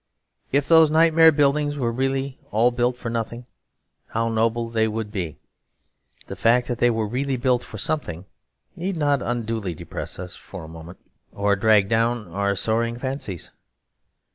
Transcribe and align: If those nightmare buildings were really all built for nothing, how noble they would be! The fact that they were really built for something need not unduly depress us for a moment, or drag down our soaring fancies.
If 0.51 0.67
those 0.67 0.89
nightmare 0.89 1.31
buildings 1.31 1.77
were 1.77 1.91
really 1.91 2.39
all 2.49 2.71
built 2.71 2.97
for 2.97 3.11
nothing, 3.11 3.45
how 4.07 4.29
noble 4.29 4.67
they 4.67 4.87
would 4.87 5.11
be! 5.11 5.37
The 6.25 6.35
fact 6.35 6.67
that 6.69 6.79
they 6.79 6.89
were 6.89 7.05
really 7.07 7.37
built 7.37 7.63
for 7.63 7.77
something 7.77 8.25
need 8.75 8.97
not 8.97 9.21
unduly 9.21 9.75
depress 9.75 10.17
us 10.17 10.35
for 10.35 10.63
a 10.63 10.67
moment, 10.67 10.97
or 11.31 11.55
drag 11.55 11.87
down 11.87 12.29
our 12.31 12.55
soaring 12.55 12.97
fancies. 12.97 13.51